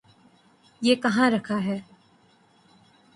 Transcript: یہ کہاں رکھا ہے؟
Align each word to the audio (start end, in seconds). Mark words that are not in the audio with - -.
یہ 0.81 0.95
کہاں 0.95 1.29
رکھا 1.31 1.57
ہے؟ 1.65 1.77